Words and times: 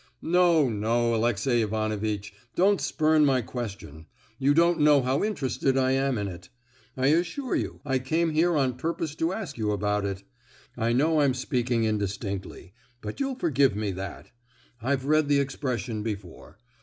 "No, 0.23 0.67
no, 0.67 1.13
Alexey 1.13 1.61
Ivanovitch, 1.61 2.33
don't 2.55 2.81
spurn 2.81 3.23
my 3.23 3.43
question; 3.43 4.07
you 4.39 4.55
don't 4.55 4.79
know 4.79 5.03
how 5.03 5.23
interested 5.23 5.77
I 5.77 5.91
am 5.91 6.17
in 6.17 6.27
it. 6.27 6.49
I 6.97 7.09
assure 7.09 7.53
you 7.55 7.81
I 7.85 7.99
came 7.99 8.31
here 8.31 8.57
on 8.57 8.77
purpose 8.77 9.13
to 9.17 9.31
ask 9.31 9.59
you 9.59 9.69
about 9.69 10.03
it. 10.03 10.23
I 10.75 10.91
know 10.91 11.21
I'm 11.21 11.35
speaking 11.35 11.83
indistinctly, 11.83 12.73
but 12.99 13.19
you'll 13.19 13.35
forgive 13.35 13.75
me 13.75 13.91
that. 13.91 14.31
I've 14.81 15.05
read 15.05 15.27
the 15.27 15.39
expression 15.39 16.01
before. 16.01 16.57